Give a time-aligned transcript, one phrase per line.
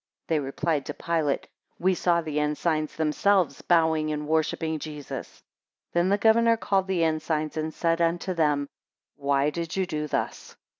[0.29, 1.47] 23 They replied to Pilate,
[1.77, 5.43] We saw the ensigns themselves bowing and worshipping Jesus.
[5.91, 8.67] 24 Then the governor called the ensigns, and said unto them,
[9.15, 10.57] Why did you do thus?